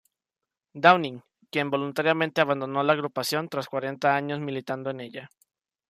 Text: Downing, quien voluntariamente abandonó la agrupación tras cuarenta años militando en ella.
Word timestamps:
Downing, 0.73 1.21
quien 1.51 1.69
voluntariamente 1.69 2.41
abandonó 2.41 2.81
la 2.81 2.93
agrupación 2.93 3.49
tras 3.49 3.67
cuarenta 3.67 4.15
años 4.15 4.39
militando 4.39 4.89
en 4.89 4.99
ella. 5.01 5.29